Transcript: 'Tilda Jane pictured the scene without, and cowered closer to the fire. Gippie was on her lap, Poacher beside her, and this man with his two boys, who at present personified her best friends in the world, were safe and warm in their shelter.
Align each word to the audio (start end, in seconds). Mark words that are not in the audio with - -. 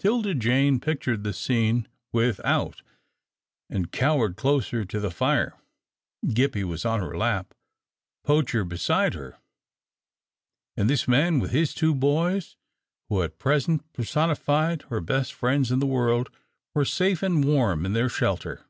'Tilda 0.00 0.34
Jane 0.34 0.78
pictured 0.80 1.24
the 1.24 1.32
scene 1.32 1.88
without, 2.12 2.82
and 3.70 3.90
cowered 3.90 4.36
closer 4.36 4.84
to 4.84 5.00
the 5.00 5.10
fire. 5.10 5.54
Gippie 6.22 6.62
was 6.62 6.84
on 6.84 7.00
her 7.00 7.16
lap, 7.16 7.54
Poacher 8.22 8.66
beside 8.66 9.14
her, 9.14 9.38
and 10.76 10.90
this 10.90 11.08
man 11.08 11.38
with 11.38 11.52
his 11.52 11.72
two 11.72 11.94
boys, 11.94 12.54
who 13.08 13.22
at 13.22 13.38
present 13.38 13.90
personified 13.94 14.82
her 14.90 15.00
best 15.00 15.32
friends 15.32 15.72
in 15.72 15.78
the 15.78 15.86
world, 15.86 16.28
were 16.74 16.84
safe 16.84 17.22
and 17.22 17.42
warm 17.42 17.86
in 17.86 17.94
their 17.94 18.10
shelter. 18.10 18.66